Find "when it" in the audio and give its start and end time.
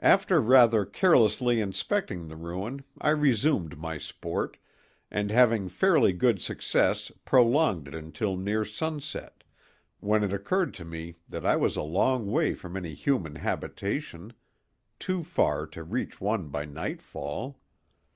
10.00-10.32